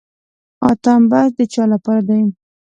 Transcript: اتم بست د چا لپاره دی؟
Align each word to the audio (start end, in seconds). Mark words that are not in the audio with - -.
اتم 0.69 1.01
بست 1.11 1.31
د 1.37 1.39
چا 1.53 1.63
لپاره 1.73 2.01
دی؟ 2.07 2.19